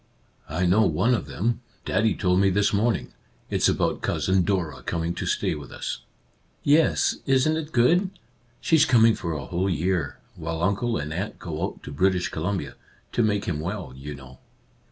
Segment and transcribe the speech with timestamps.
[0.49, 3.13] "I know one of them; Daddy told me this morning.
[3.51, 5.99] It's about Cousin Dora coming to stay with us."
[6.63, 8.09] "Yes— isn't it good?
[8.59, 12.73] She's coming for a whole year, while uncle and aunt go out to British Columbia,—
[13.13, 14.39] to make him well, you know."